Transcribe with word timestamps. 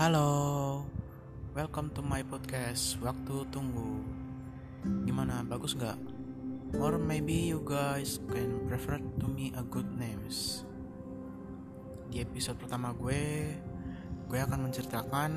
Halo, 0.00 0.80
welcome 1.52 1.92
to 1.92 2.00
my 2.00 2.24
podcast. 2.24 2.96
Waktu 3.04 3.44
tunggu. 3.52 4.00
Gimana? 5.04 5.44
Bagus 5.44 5.76
nggak? 5.76 6.00
Or 6.80 6.96
maybe 6.96 7.52
you 7.52 7.60
guys 7.60 8.16
can 8.32 8.64
prefer 8.64 8.96
to 8.96 9.26
me 9.28 9.52
a 9.52 9.60
good 9.60 9.84
names. 9.92 10.64
Di 12.08 12.24
episode 12.24 12.56
pertama 12.56 12.96
gue, 12.96 13.52
gue 14.24 14.38
akan 14.40 14.72
menceritakan 14.72 15.32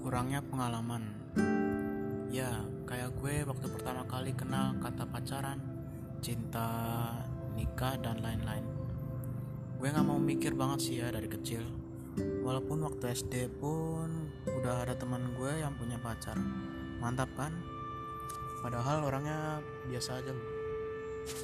kurangnya 0.00 0.40
pengalaman. 0.40 1.12
Ya, 2.32 2.56
kayak 2.88 3.20
gue 3.20 3.52
waktu 3.52 3.68
pertama 3.68 4.08
kali 4.08 4.32
kenal 4.32 4.80
kata 4.80 5.04
pacaran, 5.12 5.60
cinta, 6.24 6.72
nikah, 7.52 8.00
dan 8.00 8.24
lain-lain. 8.24 8.64
Gue 9.76 9.92
gak 9.92 10.08
mau 10.08 10.16
mikir 10.16 10.56
banget 10.56 10.88
sih 10.88 11.04
ya 11.04 11.12
dari 11.12 11.28
kecil. 11.28 11.91
Walaupun 12.18 12.84
waktu 12.84 13.16
SD 13.16 13.48
pun 13.56 14.28
udah 14.44 14.84
ada 14.84 14.94
teman 14.98 15.32
gue 15.38 15.52
yang 15.62 15.72
punya 15.78 15.96
pacar. 15.96 16.36
Mantap 17.00 17.32
kan? 17.38 17.54
Padahal 18.60 19.08
orangnya 19.08 19.62
biasa 19.88 20.20
aja. 20.20 20.32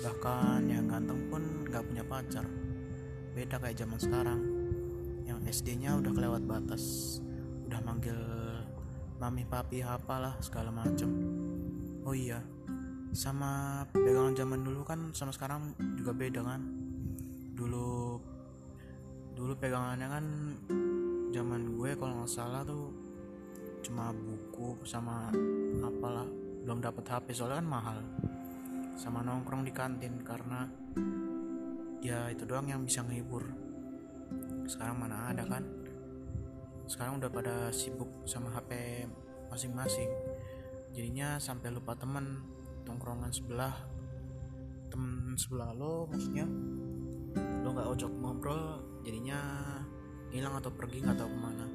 Bahkan 0.04 0.68
yang 0.68 0.90
ganteng 0.90 1.28
pun 1.32 1.64
gak 1.66 1.86
punya 1.88 2.04
pacar. 2.04 2.44
Beda 3.32 3.56
kayak 3.56 3.78
zaman 3.78 3.98
sekarang. 3.98 4.40
Yang 5.24 5.38
SD-nya 5.62 5.96
udah 5.96 6.12
kelewat 6.12 6.42
batas. 6.44 7.18
Udah 7.64 7.80
manggil 7.80 8.18
mami 9.18 9.48
papi 9.48 9.82
apalah 9.82 10.36
segala 10.38 10.70
macem. 10.70 11.10
Oh 12.06 12.14
iya, 12.16 12.40
sama 13.12 13.84
pegangan 13.92 14.36
zaman 14.36 14.60
dulu 14.64 14.84
kan 14.84 15.12
sama 15.16 15.32
sekarang 15.32 15.72
juga 15.96 16.12
beda 16.12 16.44
kan 16.44 16.60
dulu 17.56 18.20
dulu 19.38 19.54
pegangannya 19.54 20.08
kan 20.10 20.26
zaman 21.30 21.78
gue 21.78 21.94
kalau 21.94 22.18
nggak 22.18 22.32
salah 22.34 22.66
tuh 22.66 22.90
cuma 23.86 24.10
buku 24.10 24.82
sama 24.82 25.30
apalah 25.78 26.26
belum 26.66 26.82
dapat 26.82 27.06
HP 27.06 27.38
soalnya 27.38 27.62
kan 27.62 27.68
mahal. 27.70 27.98
Sama 28.98 29.22
nongkrong 29.22 29.62
di 29.62 29.70
kantin 29.70 30.18
karena 30.26 30.66
ya 32.02 32.34
itu 32.34 32.42
doang 32.42 32.66
yang 32.66 32.82
bisa 32.82 33.06
ngehibur. 33.06 33.46
Sekarang 34.66 34.98
mana 34.98 35.30
ada 35.30 35.46
kan? 35.46 35.62
Sekarang 36.90 37.22
udah 37.22 37.30
pada 37.30 37.70
sibuk 37.70 38.10
sama 38.26 38.50
HP 38.50 39.06
masing-masing. 39.54 40.10
Jadinya 40.90 41.38
sampai 41.38 41.70
lupa 41.70 41.94
temen 41.94 42.42
tongkrongan 42.82 43.30
sebelah 43.30 43.86
temen 44.90 45.38
sebelah 45.38 45.70
lo 45.78 46.10
maksudnya. 46.10 46.44
Lo 47.62 47.70
nggak 47.70 47.86
ojok 47.94 48.12
ngobrol 48.18 48.82
jadinya 49.08 49.40
hilang 50.28 50.60
atau 50.60 50.68
pergi 50.68 51.00
nggak 51.00 51.16
tahu 51.16 51.30
ke 51.32 51.38
mana. 51.40 51.66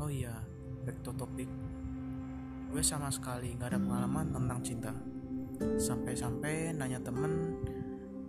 Oh 0.00 0.08
iya 0.08 0.32
back 0.88 1.04
to 1.04 1.12
topic. 1.12 1.46
Gue 2.72 2.80
sama 2.80 3.12
sekali 3.12 3.52
nggak 3.52 3.76
ada 3.76 3.80
pengalaman 3.80 4.32
tentang 4.32 4.60
cinta. 4.64 4.92
Sampai-sampai 5.76 6.72
nanya 6.72 6.98
temen 7.04 7.60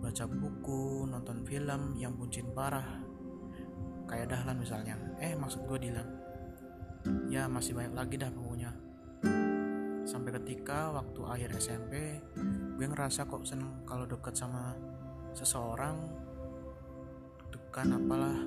baca 0.04 0.28
buku 0.28 1.08
nonton 1.08 1.40
film 1.48 1.96
yang 1.96 2.12
buncin 2.12 2.52
parah. 2.52 3.00
Kayak 4.04 4.36
Dahlan 4.36 4.60
misalnya. 4.60 4.94
Eh 5.16 5.32
maksud 5.32 5.64
gue 5.64 5.78
Dilan. 5.80 6.08
Ya 7.32 7.48
masih 7.48 7.72
banyak 7.72 7.96
lagi 7.96 8.14
dah 8.20 8.28
pokoknya 8.28 8.70
sampai 10.06 10.30
ketika 10.38 10.94
waktu 10.94 11.20
akhir 11.26 11.50
SMP 11.58 12.22
gue 12.78 12.86
ngerasa 12.86 13.26
kok 13.26 13.42
seneng 13.42 13.82
kalau 13.82 14.06
deket 14.06 14.38
sama 14.38 14.70
seseorang 15.34 16.25
dekan 17.76 17.92
apalah. 17.92 18.40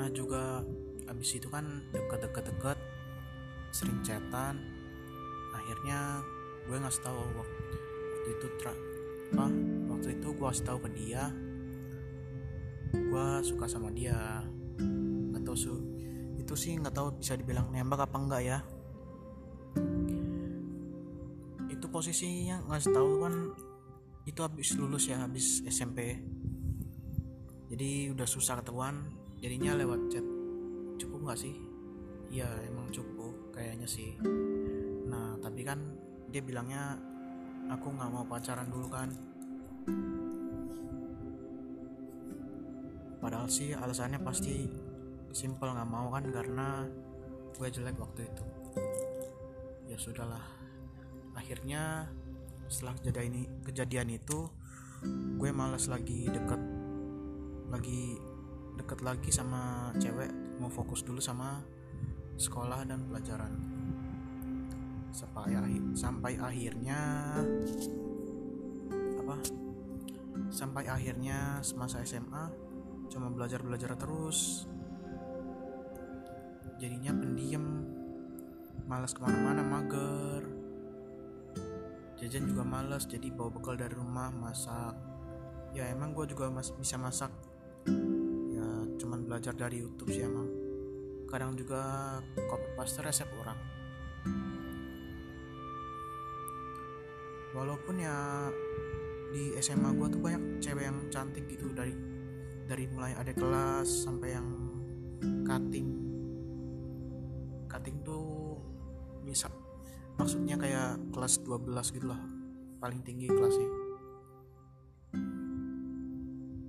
Nah 0.00 0.08
juga 0.08 0.64
abis 1.04 1.36
itu 1.36 1.52
kan 1.52 1.84
deket-deket-deket 1.92 2.80
sering 3.76 4.00
chatan. 4.00 4.56
Akhirnya 5.52 6.24
gue 6.64 6.80
ngasih 6.80 7.04
tahu 7.04 7.20
waktu 7.36 8.28
itu 8.32 8.46
tra 8.56 8.72
apa 9.36 9.52
waktu 9.92 10.16
itu 10.16 10.32
gue 10.32 10.46
kasih 10.48 10.64
tahu 10.64 10.78
ke 10.80 10.90
dia. 10.96 11.28
Gue 12.96 13.26
suka 13.44 13.68
sama 13.68 13.92
dia. 13.92 14.40
Atau 15.36 15.52
su 15.52 15.76
itu 16.40 16.56
sih 16.56 16.72
nggak 16.80 16.96
tahu 16.96 17.20
bisa 17.20 17.36
dibilang 17.36 17.68
nembak 17.68 18.08
apa 18.08 18.16
enggak 18.16 18.42
ya. 18.48 18.58
Itu 21.68 21.84
posisinya 21.92 22.64
ngasih 22.64 22.96
tahu 22.96 23.10
kan 23.20 23.34
itu 24.24 24.40
habis 24.40 24.72
lulus 24.72 25.12
ya 25.12 25.20
habis 25.20 25.60
SMP 25.68 26.16
jadi 27.66 28.14
udah 28.14 28.28
susah 28.30 28.62
ketemuan 28.62 29.10
jadinya 29.42 29.74
lewat 29.74 30.00
chat. 30.06 30.26
Cukup 31.02 31.26
nggak 31.26 31.40
sih? 31.40 31.54
Ya 32.30 32.46
emang 32.66 32.86
cukup 32.94 33.34
kayaknya 33.50 33.90
sih. 33.90 34.14
Nah 35.10 35.34
tapi 35.42 35.66
kan 35.66 35.82
dia 36.30 36.42
bilangnya 36.42 36.94
aku 37.66 37.90
nggak 37.90 38.10
mau 38.10 38.22
pacaran 38.22 38.70
dulu 38.70 38.86
kan. 38.86 39.10
Padahal 43.18 43.50
sih 43.50 43.74
alasannya 43.74 44.22
pasti 44.22 44.70
simple 45.34 45.74
nggak 45.74 45.90
mau 45.90 46.06
kan 46.14 46.30
karena 46.30 46.86
gue 47.58 47.66
jelek 47.66 47.98
waktu 47.98 48.30
itu. 48.30 48.44
Ya 49.90 49.98
sudahlah. 49.98 50.46
Akhirnya 51.34 52.06
setelah 52.70 52.94
kejadian 53.02 53.26
ini 53.34 53.42
kejadian 53.66 54.08
itu 54.14 54.46
gue 55.38 55.50
malas 55.54 55.86
lagi 55.86 56.26
deket 56.30 56.75
lagi 57.70 58.16
deket 58.76 59.00
lagi 59.00 59.30
sama 59.32 59.90
cewek 59.96 60.28
mau 60.60 60.68
fokus 60.68 61.02
dulu 61.02 61.18
sama 61.18 61.64
sekolah 62.36 62.84
dan 62.84 63.08
pelajaran. 63.08 63.52
Sampai 65.10 65.56
sampai 65.96 66.32
akhirnya 66.36 67.00
apa? 69.16 69.36
Sampai 70.52 70.84
akhirnya 70.86 71.64
semasa 71.64 72.04
SMA 72.04 72.52
cuma 73.08 73.32
belajar 73.32 73.64
belajar 73.64 73.96
terus. 73.96 74.68
Jadinya 76.76 77.16
pendiam 77.16 77.64
malas 78.84 79.16
ke 79.16 79.20
mana-mana 79.24 79.64
mager. 79.64 80.44
Jajan 82.20 82.48
juga 82.48 82.64
males 82.64 83.08
jadi 83.08 83.32
bawa 83.32 83.56
bekal 83.56 83.80
dari 83.80 83.96
rumah 83.96 84.28
masak. 84.28 84.92
Ya 85.72 85.88
emang 85.88 86.12
gue 86.12 86.28
juga 86.28 86.48
mas 86.52 86.72
bisa 86.76 86.96
masak 87.00 87.32
belajar 89.26 89.52
dari 89.58 89.82
YouTube 89.82 90.14
sih 90.14 90.22
emang. 90.22 90.46
Kadang 91.26 91.58
juga 91.58 91.82
copy 92.38 92.68
paste 92.78 93.02
resep 93.02 93.26
orang. 93.34 93.58
Walaupun 97.52 97.94
ya 97.98 98.48
di 99.34 99.58
SMA 99.58 99.90
gue 99.98 100.08
tuh 100.14 100.20
banyak 100.22 100.62
cewek 100.62 100.86
yang 100.86 100.98
cantik 101.10 101.44
gitu 101.50 101.74
dari 101.74 101.92
dari 102.70 102.86
mulai 102.86 103.12
ada 103.18 103.34
kelas 103.34 104.06
sampai 104.06 104.38
yang 104.38 104.48
cutting. 105.42 105.88
Cutting 107.66 107.96
tuh 108.06 108.54
bisa 109.26 109.50
maksudnya 110.16 110.56
kayak 110.56 111.12
kelas 111.12 111.44
12 111.44 111.96
gitu 111.98 112.08
lah 112.08 112.20
paling 112.80 113.04
tinggi 113.04 113.28
kelasnya 113.28 113.85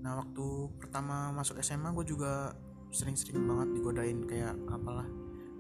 nah 0.07 0.23
waktu 0.23 0.71
pertama 0.79 1.35
masuk 1.35 1.59
SMA 1.59 1.91
gue 1.91 2.15
juga 2.15 2.55
sering-sering 2.95 3.43
banget 3.43 3.75
digodain 3.75 4.23
kayak 4.23 4.55
apalah 4.71 5.03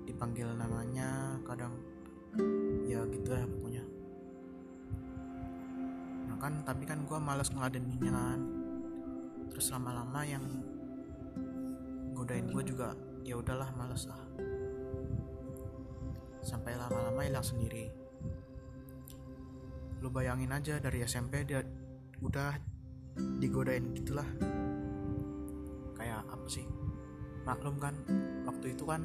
dipanggil 0.07 0.47
namanya 0.55 1.35
kadang 1.43 1.75
ya 2.87 3.03
gitu 3.11 3.27
lah 3.27 3.43
pokoknya. 3.43 3.83
Nah 6.31 6.37
kan 6.39 6.63
tapi 6.63 6.87
kan 6.87 7.03
gue 7.03 7.19
males 7.19 7.51
ngeladeninnya 7.51 8.15
kan. 8.15 8.39
Terus 9.51 9.67
lama-lama 9.75 10.23
yang 10.23 10.47
godain 12.15 12.47
gue 12.47 12.63
juga 12.63 12.95
ya 13.27 13.35
udahlah 13.35 13.67
males 13.75 14.07
lah. 14.07 14.23
Sampai 16.39 16.79
lama-lama 16.79 17.19
hilang 17.19 17.43
sendiri. 17.43 17.91
Lu 19.99 20.07
bayangin 20.07 20.55
aja 20.55 20.79
dari 20.79 21.03
SMP 21.03 21.43
dia 21.43 21.59
udah 22.23 22.76
digodain 23.37 23.93
gitulah. 23.93 24.27
Kayak 25.97 26.25
apa 26.29 26.47
sih? 26.49 26.65
Maklum 27.43 27.81
kan 27.81 27.95
waktu 28.45 28.75
itu 28.75 28.83
kan 28.85 29.01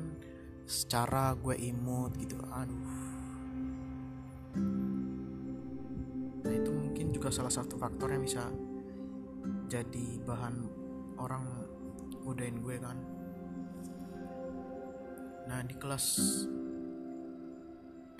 secara 0.66 1.34
gue 1.36 1.56
imut 1.58 2.14
gitu 2.18 2.38
aduh. 2.48 2.86
Nah 6.42 6.52
itu 6.52 6.70
mungkin 6.70 7.06
juga 7.10 7.28
salah 7.32 7.52
satu 7.52 7.78
faktor 7.78 8.12
yang 8.14 8.22
bisa 8.22 8.46
jadi 9.66 10.06
bahan 10.22 10.54
orang 11.18 11.44
godain 12.22 12.60
gue 12.60 12.76
kan. 12.78 12.98
Nah 15.48 15.60
di 15.66 15.74
kelas 15.74 16.06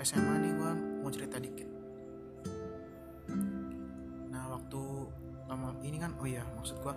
SMA 0.03 0.35
nih 0.43 0.53
gue 0.59 0.73
mau 1.03 1.11
cerita 1.15 1.39
dikit 1.39 1.82
ini 5.83 5.97
kan 5.99 6.15
oh 6.19 6.27
iya 6.27 6.47
maksud 6.57 6.79
gue 6.81 6.95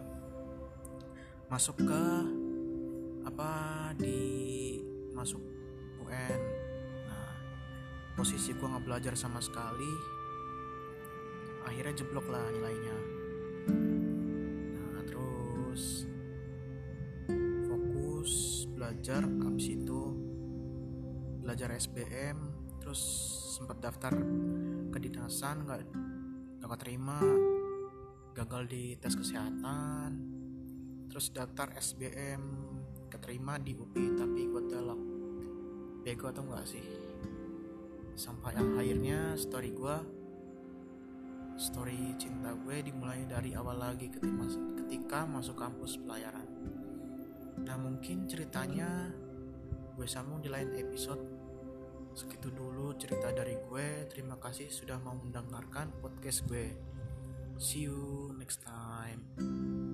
masuk 1.49 1.77
ke 1.81 2.03
apa 3.25 3.51
di 3.97 4.21
masuk 5.13 5.41
UN 6.05 6.39
nah 7.09 7.33
posisi 8.13 8.53
gue 8.53 8.65
nggak 8.65 8.85
belajar 8.85 9.13
sama 9.17 9.41
sekali 9.41 10.15
akhirnya 11.65 11.93
jeblok 11.97 12.29
lah 12.29 12.45
nilainya. 12.53 12.97
Nah 14.77 15.01
terus 15.03 16.05
fokus 17.65 18.63
belajar 18.69 19.25
abis 19.25 19.67
itu 19.73 20.01
belajar 21.41 21.73
SBM 21.73 22.37
terus 22.81 23.01
sempat 23.57 23.81
daftar 23.81 24.13
kedinasan 24.93 25.65
nggak 25.65 25.81
nggak 26.61 26.79
terima 26.81 27.17
gagal 28.35 28.67
di 28.67 28.99
tes 28.99 29.15
kesehatan 29.15 30.11
terus 31.07 31.31
daftar 31.31 31.71
SBM 31.79 32.43
keterima 33.07 33.55
di 33.55 33.71
UPI 33.71 34.19
tapi 34.19 34.41
gue 34.51 34.63
telak. 34.67 35.01
Bego 36.03 36.27
atau 36.27 36.43
enggak 36.43 36.67
sih? 36.67 36.83
Sampai 38.19 38.59
akhirnya 38.59 39.39
story 39.39 39.71
gue 39.71 39.97
story 41.55 42.19
cinta 42.19 42.51
gue 42.51 42.83
dimulai 42.83 43.23
dari 43.23 43.55
awal 43.55 43.79
lagi 43.79 44.11
ketika, 44.11 44.45
ketika 44.83 45.19
masuk 45.23 45.55
kampus 45.55 45.95
pelayaran. 45.95 46.51
Nah 47.63 47.79
mungkin 47.79 48.27
ceritanya 48.27 49.15
gue 49.95 50.03
sambung 50.03 50.43
di 50.43 50.51
lain 50.51 50.75
episode. 50.75 51.23
Segitu 52.11 52.51
dulu 52.51 52.91
cerita 52.99 53.31
dari 53.31 53.55
gue. 53.55 54.11
Terima 54.11 54.35
kasih 54.35 54.67
sudah 54.67 54.99
mau 54.99 55.15
mendengarkan 55.15 55.95
podcast 56.03 56.43
gue 56.51 56.94
See 57.57 57.79
you 57.79 58.35
next 58.37 58.59
time. 58.63 59.84